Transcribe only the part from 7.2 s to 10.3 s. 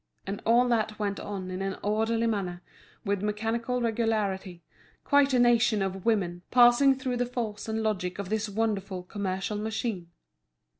force and logic of this wonderful commercial machine.